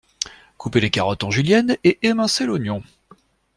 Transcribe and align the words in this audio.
Couper 0.57 0.79
les 0.79 0.89
carottes 0.89 1.23
en 1.23 1.29
julienne 1.29 1.77
et 1.83 1.99
émincer 2.01 2.47
l’oignon. 2.47 2.81